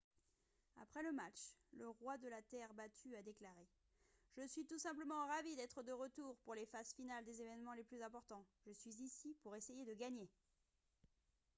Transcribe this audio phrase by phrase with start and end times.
[0.81, 3.67] après le match le roi de la terre battue a déclaré:
[4.35, 8.01] «je suis tout simplement ravi d'être de retour pour les phases finales des événements les plus
[8.01, 8.47] importants.
[8.65, 10.27] je suis ici pour essayer de gagner»